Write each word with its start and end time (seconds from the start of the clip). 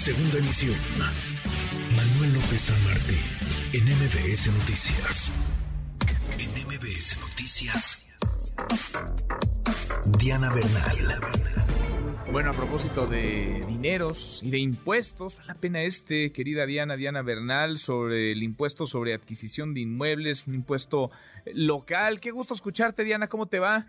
Segunda 0.00 0.38
emisión. 0.38 0.76
Manuel 1.94 2.32
López 2.32 2.58
San 2.58 2.84
Martín, 2.84 3.18
en 3.74 3.84
MBS 3.84 4.46
Noticias. 4.46 5.30
En 6.38 6.48
MBS 6.66 7.20
Noticias. 7.20 8.06
Diana 10.18 10.48
Bernal. 10.54 11.20
Bueno, 12.32 12.48
a 12.48 12.54
propósito 12.54 13.06
de 13.06 13.62
dineros 13.68 14.40
y 14.42 14.48
de 14.48 14.58
impuestos, 14.60 15.36
la 15.46 15.54
pena 15.56 15.82
este, 15.82 16.32
querida 16.32 16.64
Diana, 16.64 16.96
Diana 16.96 17.20
Bernal, 17.20 17.78
sobre 17.78 18.32
el 18.32 18.42
impuesto 18.42 18.86
sobre 18.86 19.12
adquisición 19.12 19.74
de 19.74 19.80
inmuebles, 19.80 20.46
un 20.46 20.54
impuesto 20.54 21.10
local. 21.52 22.20
Qué 22.20 22.30
gusto 22.30 22.54
escucharte, 22.54 23.04
Diana, 23.04 23.28
¿cómo 23.28 23.48
te 23.48 23.58
va? 23.58 23.86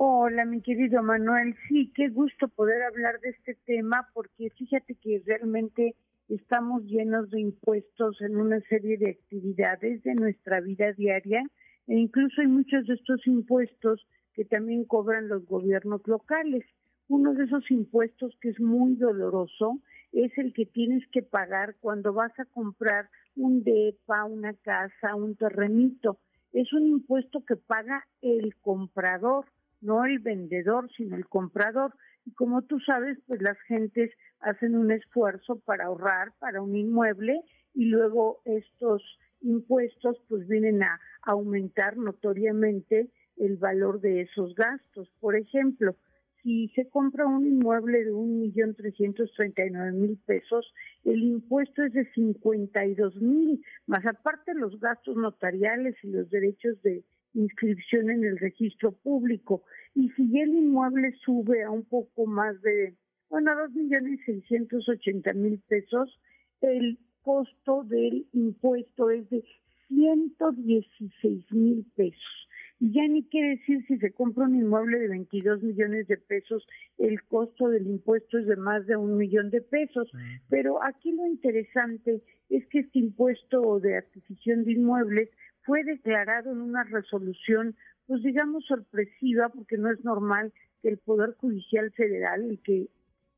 Hola, 0.00 0.44
mi 0.44 0.62
querido 0.62 1.02
Manuel. 1.02 1.56
Sí, 1.66 1.90
qué 1.92 2.08
gusto 2.08 2.46
poder 2.46 2.84
hablar 2.84 3.18
de 3.18 3.30
este 3.30 3.56
tema 3.66 4.08
porque 4.14 4.48
fíjate 4.50 4.94
que 4.94 5.20
realmente 5.26 5.96
estamos 6.28 6.84
llenos 6.84 7.28
de 7.30 7.40
impuestos 7.40 8.20
en 8.20 8.36
una 8.36 8.60
serie 8.68 8.96
de 8.96 9.10
actividades 9.10 10.00
de 10.04 10.14
nuestra 10.14 10.60
vida 10.60 10.92
diaria 10.92 11.42
e 11.88 11.96
incluso 11.96 12.40
hay 12.40 12.46
muchos 12.46 12.86
de 12.86 12.94
estos 12.94 13.26
impuestos 13.26 14.06
que 14.34 14.44
también 14.44 14.84
cobran 14.84 15.26
los 15.26 15.44
gobiernos 15.46 16.00
locales. 16.06 16.64
Uno 17.08 17.34
de 17.34 17.46
esos 17.46 17.68
impuestos 17.68 18.38
que 18.40 18.50
es 18.50 18.60
muy 18.60 18.94
doloroso 18.94 19.80
es 20.12 20.30
el 20.38 20.52
que 20.52 20.66
tienes 20.66 21.02
que 21.08 21.22
pagar 21.22 21.74
cuando 21.80 22.12
vas 22.12 22.38
a 22.38 22.44
comprar 22.44 23.08
un 23.34 23.64
DEPA, 23.64 24.26
una 24.26 24.54
casa, 24.54 25.16
un 25.16 25.34
terrenito. 25.34 26.20
Es 26.52 26.72
un 26.72 26.86
impuesto 26.86 27.44
que 27.44 27.56
paga 27.56 28.06
el 28.22 28.54
comprador 28.60 29.46
no 29.80 30.04
el 30.04 30.18
vendedor, 30.18 30.90
sino 30.96 31.16
el 31.16 31.26
comprador. 31.26 31.94
Y 32.24 32.32
como 32.32 32.62
tú 32.62 32.78
sabes, 32.80 33.18
pues 33.26 33.40
las 33.42 33.58
gentes 33.62 34.10
hacen 34.40 34.76
un 34.76 34.90
esfuerzo 34.90 35.60
para 35.60 35.86
ahorrar 35.86 36.32
para 36.38 36.62
un 36.62 36.76
inmueble 36.76 37.40
y 37.74 37.86
luego 37.86 38.40
estos 38.44 39.02
impuestos 39.40 40.16
pues 40.28 40.46
vienen 40.48 40.82
a 40.82 41.00
aumentar 41.22 41.96
notoriamente 41.96 43.10
el 43.36 43.56
valor 43.56 44.00
de 44.00 44.22
esos 44.22 44.54
gastos. 44.54 45.10
Por 45.20 45.36
ejemplo, 45.36 45.96
si 46.42 46.68
se 46.68 46.88
compra 46.88 47.26
un 47.26 47.46
inmueble 47.46 48.04
de 48.04 48.12
un 48.12 48.40
millón 48.40 48.74
trescientos 48.74 49.32
treinta 49.36 49.64
y 49.64 49.70
nueve 49.70 49.92
mil 49.92 50.18
pesos, 50.24 50.72
el 51.04 51.22
impuesto 51.22 51.84
es 51.84 51.92
de 51.92 52.04
cincuenta 52.12 52.84
y 52.84 52.94
dos 52.94 53.16
mil, 53.20 53.62
más 53.86 54.04
aparte 54.06 54.54
los 54.54 54.78
gastos 54.80 55.16
notariales 55.16 55.96
y 56.02 56.10
los 56.10 56.30
derechos 56.30 56.80
de 56.82 57.04
inscripción 57.34 58.10
en 58.10 58.24
el 58.24 58.38
registro 58.38 58.92
público. 58.92 59.62
Y 59.94 60.10
si 60.10 60.38
el 60.40 60.54
inmueble 60.54 61.12
sube 61.24 61.62
a 61.62 61.70
un 61.70 61.84
poco 61.84 62.26
más 62.26 62.60
de, 62.62 62.94
bueno, 63.30 63.52
a 63.52 63.54
dos 63.54 63.72
millones 63.72 64.20
seiscientos 64.24 64.88
ochenta 64.88 65.32
mil 65.32 65.60
pesos, 65.68 66.18
el 66.60 66.98
costo 67.22 67.84
del 67.84 68.26
impuesto 68.32 69.10
es 69.10 69.28
de 69.30 69.44
ciento 69.88 70.52
dieciséis 70.52 71.44
mil 71.52 71.86
pesos. 71.94 72.48
Y 72.80 72.92
ya 72.92 73.08
ni 73.08 73.24
quiere 73.24 73.56
decir 73.56 73.84
si 73.86 73.98
se 73.98 74.12
compra 74.12 74.44
un 74.44 74.54
inmueble 74.54 75.00
de 75.00 75.08
22 75.08 75.62
millones 75.64 76.06
de 76.06 76.16
pesos, 76.16 76.64
el 76.98 77.20
costo 77.24 77.68
del 77.68 77.88
impuesto 77.88 78.38
es 78.38 78.46
de 78.46 78.54
más 78.54 78.86
de 78.86 78.96
un 78.96 79.16
millón 79.16 79.50
de 79.50 79.60
pesos. 79.62 80.08
Pero 80.48 80.82
aquí 80.84 81.10
lo 81.10 81.26
interesante 81.26 82.22
es 82.50 82.66
que 82.68 82.80
este 82.80 83.00
impuesto 83.00 83.80
de 83.80 83.96
adquisición 83.96 84.64
de 84.64 84.72
inmuebles 84.72 85.28
fue 85.68 85.84
declarado 85.84 86.50
en 86.50 86.62
una 86.62 86.82
resolución, 86.84 87.76
pues 88.06 88.22
digamos 88.22 88.64
sorpresiva, 88.64 89.50
porque 89.50 89.76
no 89.76 89.92
es 89.92 90.02
normal 90.02 90.50
que 90.80 90.88
el 90.88 90.96
Poder 90.96 91.34
Judicial 91.34 91.92
Federal, 91.92 92.42
el 92.42 92.58
que 92.62 92.88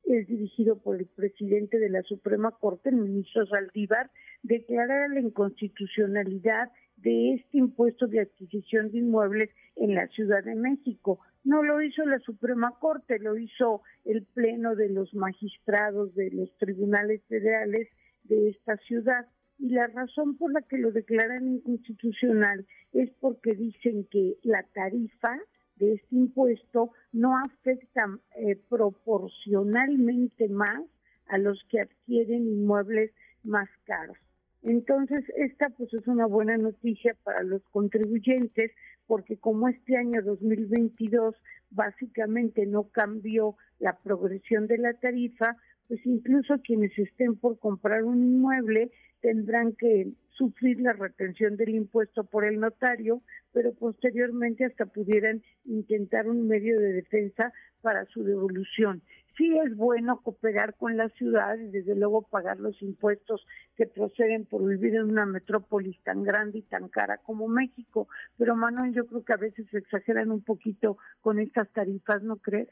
es 0.05 0.29
dirigido 0.29 0.79
por 0.79 0.97
el 0.97 1.07
presidente 1.07 1.81
de 1.81 1.89
la 1.89 2.03
Suprema 2.03 2.53
Corte, 2.53 2.91
el 2.91 2.99
ministro 2.99 3.45
Saldívar, 3.47 4.13
declarara 4.45 5.09
la 5.09 5.19
inconstitucionalidad 5.19 6.71
de 6.99 7.35
este 7.35 7.59
impuesto 7.59 8.07
de 8.07 8.21
adquisición 8.21 8.93
de 8.93 8.99
inmuebles 8.99 9.51
en 9.75 9.97
la 9.97 10.07
Ciudad 10.07 10.45
de 10.45 10.55
México. 10.55 11.19
No 11.43 11.65
lo 11.65 11.83
hizo 11.83 12.05
la 12.05 12.21
Suprema 12.21 12.79
Corte, 12.79 13.19
lo 13.19 13.37
hizo 13.37 13.83
el 14.05 14.23
Pleno 14.23 14.77
de 14.77 14.89
los 14.89 15.13
magistrados 15.15 16.15
de 16.15 16.31
los 16.31 16.57
tribunales 16.59 17.23
federales 17.25 17.89
de 18.23 18.51
esta 18.51 18.77
ciudad 18.77 19.27
y 19.61 19.69
la 19.71 19.87
razón 19.89 20.37
por 20.37 20.53
la 20.53 20.63
que 20.63 20.79
lo 20.79 20.91
declaran 20.91 21.47
inconstitucional 21.47 22.67
es 22.93 23.11
porque 23.21 23.55
dicen 23.55 24.07
que 24.11 24.39
la 24.43 24.63
tarifa 24.75 25.39
de 25.77 25.95
este 25.95 26.17
impuesto 26.17 26.93
no 27.13 27.37
afecta 27.39 28.19
eh, 28.37 28.57
proporcionalmente 28.69 30.49
más 30.49 30.83
a 31.27 31.39
los 31.39 31.63
que 31.69 31.81
adquieren 31.81 32.49
inmuebles 32.49 33.13
más 33.45 33.69
caros. 33.85 34.17
Entonces, 34.63 35.25
esta 35.37 35.71
pues 35.71 35.93
es 35.95 36.07
una 36.07 36.27
buena 36.27 36.57
noticia 36.59 37.17
para 37.25 37.43
los 37.43 37.63
contribuyentes 37.71 38.73
porque 39.07 39.39
como 39.39 39.69
este 39.69 39.97
año 39.97 40.23
2022 40.23 41.35
básicamente 41.71 42.67
no 42.67 42.85
cambió 42.85 43.57
la 43.79 43.99
progresión 43.99 44.67
de 44.67 44.79
la 44.79 44.95
tarifa, 44.95 45.57
pues 45.89 46.05
incluso 46.05 46.61
quienes 46.63 46.97
estén 46.99 47.37
por 47.37 47.59
comprar 47.59 48.05
un 48.05 48.23
inmueble 48.23 48.91
tendrán 49.21 49.73
que 49.73 50.13
sufrir 50.41 50.81
la 50.81 50.95
retención 50.95 51.59
del 51.59 51.75
impuesto 51.75 52.25
por 52.25 52.47
el 52.47 52.59
notario, 52.59 53.21
pero 53.53 53.75
posteriormente 53.75 54.65
hasta 54.65 54.87
pudieran 54.87 55.43
intentar 55.67 56.27
un 56.31 56.49
medio 56.49 56.81
de 56.81 56.95
defensa 56.95 57.53
para 57.83 58.07
su 58.07 58.25
devolución. 58.25 59.03
Sí 59.37 59.55
es 59.59 59.77
bueno 59.77 60.23
cooperar 60.23 60.77
con 60.77 60.97
la 60.97 61.11
ciudad 61.11 61.59
y 61.59 61.69
desde 61.69 61.95
luego 61.95 62.23
pagar 62.23 62.59
los 62.59 62.81
impuestos 62.81 63.47
que 63.77 63.87
proceden 63.87 64.47
por 64.47 64.67
vivir 64.67 64.95
en 64.95 65.11
una 65.11 65.27
metrópolis 65.27 66.03
tan 66.05 66.23
grande 66.23 66.61
y 66.61 66.63
tan 66.63 66.89
cara 66.89 67.19
como 67.19 67.47
México, 67.47 68.09
pero 68.39 68.57
Manuel, 68.57 68.95
yo 68.95 69.07
creo 69.07 69.23
que 69.23 69.35
a 69.35 69.37
veces 69.37 69.67
se 69.71 69.77
exageran 69.77 70.31
un 70.31 70.43
poquito 70.43 70.97
con 71.21 71.39
estas 71.39 71.71
tarifas, 71.73 72.23
¿no 72.23 72.37
crees? 72.37 72.69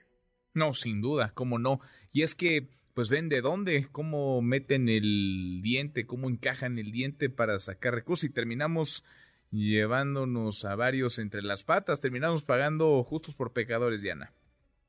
No, 0.55 0.73
sin 0.73 1.03
duda, 1.03 1.33
cómo 1.35 1.59
no. 1.59 1.81
Y 2.12 2.23
es 2.23 2.35
que 2.35 2.67
pues 2.99 3.11
ven 3.11 3.29
de 3.29 3.43
dónde, 3.43 3.87
cómo 3.93 4.43
meten 4.43 4.89
el 4.89 5.61
diente, 5.63 6.05
cómo 6.05 6.29
encajan 6.29 6.81
el 6.81 6.91
diente 6.91 7.31
para 7.31 7.61
sacar 7.61 7.95
recursos 7.95 8.29
y 8.29 8.33
terminamos 8.33 9.05
llevándonos 9.53 10.65
a 10.65 10.75
varios 10.75 11.21
entre 11.21 11.43
las 11.43 11.63
patas, 11.63 12.01
terminamos 12.01 12.43
pagando 12.43 13.01
justos 13.05 13.37
por 13.37 13.53
pecadores, 13.53 14.03
Diana. 14.03 14.33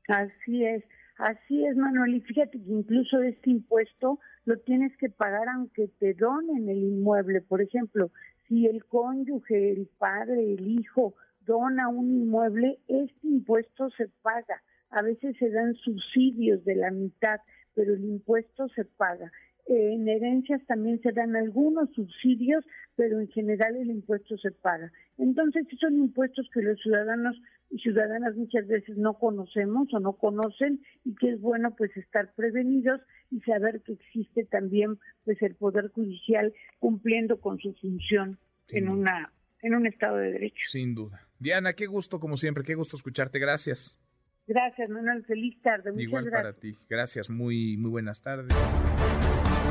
Así 0.07 0.65
es, 0.65 0.83
así 1.19 1.63
es, 1.67 1.77
Manuel. 1.77 2.15
Y 2.15 2.21
fíjate 2.21 2.57
que 2.57 2.71
incluso 2.71 3.21
este 3.21 3.51
impuesto 3.51 4.19
lo 4.43 4.57
tienes 4.57 4.97
que 4.97 5.11
pagar 5.11 5.47
aunque 5.47 5.87
te 5.99 6.15
donen 6.15 6.67
el 6.67 6.79
inmueble. 6.79 7.41
Por 7.41 7.61
ejemplo, 7.61 8.09
si 8.47 8.65
el 8.65 8.85
cónyuge, 8.85 9.73
el 9.73 9.87
padre, 9.99 10.55
el 10.55 10.67
hijo 10.67 11.13
dona 11.45 11.89
un 11.89 12.09
inmueble, 12.09 12.79
este 12.87 13.27
impuesto 13.27 13.91
se 13.91 14.07
paga. 14.23 14.63
A 14.89 15.03
veces 15.03 15.37
se 15.37 15.51
dan 15.51 15.75
subsidios 15.75 16.65
de 16.65 16.73
la 16.73 16.89
mitad 16.89 17.39
pero 17.75 17.93
el 17.93 18.03
impuesto 18.03 18.67
se 18.69 18.85
paga. 18.85 19.31
En 19.67 20.07
herencias 20.07 20.65
también 20.65 20.99
se 21.01 21.11
dan 21.11 21.35
algunos 21.35 21.91
subsidios, 21.93 22.65
pero 22.95 23.19
en 23.19 23.27
general 23.29 23.75
el 23.75 23.91
impuesto 23.91 24.35
se 24.37 24.51
paga. 24.51 24.91
Entonces, 25.19 25.67
son 25.79 25.95
impuestos 25.99 26.49
que 26.51 26.63
los 26.63 26.79
ciudadanos 26.81 27.39
y 27.69 27.77
ciudadanas 27.77 28.35
muchas 28.35 28.67
veces 28.67 28.97
no 28.97 29.13
conocemos 29.13 29.93
o 29.93 29.99
no 29.99 30.13
conocen 30.13 30.81
y 31.05 31.13
que 31.15 31.29
es 31.29 31.39
bueno 31.39 31.75
pues 31.75 31.95
estar 31.97 32.33
prevenidos 32.33 32.99
y 33.29 33.41
saber 33.41 33.81
que 33.81 33.93
existe 33.93 34.45
también 34.45 34.97
pues 35.23 35.39
el 35.41 35.55
poder 35.55 35.89
judicial 35.89 36.51
cumpliendo 36.79 37.39
con 37.39 37.59
su 37.59 37.73
función 37.75 38.39
en 38.69 38.89
una 38.89 39.31
en 39.61 39.75
un 39.75 39.85
estado 39.85 40.17
de 40.17 40.31
derecho. 40.31 40.63
Sin 40.67 40.95
duda. 40.95 41.27
Diana, 41.37 41.73
qué 41.73 41.85
gusto 41.85 42.19
como 42.19 42.37
siempre, 42.37 42.63
qué 42.63 42.75
gusto 42.75 42.95
escucharte. 42.95 43.39
Gracias. 43.39 43.99
Gracias, 44.49 44.89
Manuel. 44.89 45.23
Feliz 45.25 45.61
tarde. 45.61 45.91
Muchas 45.91 46.03
Igual 46.07 46.25
gracias. 46.25 46.41
para 46.41 46.59
ti. 46.59 46.75
Gracias. 46.89 47.29
Muy, 47.29 47.77
muy 47.77 47.91
buenas 47.91 48.19
tardes. 48.23 48.51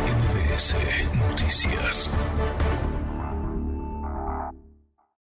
MBS 0.07 0.77
Noticias. 1.19 2.09